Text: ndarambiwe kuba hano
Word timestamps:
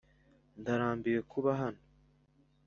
ndarambiwe 0.59 1.19
kuba 1.31 1.51
hano 1.61 1.81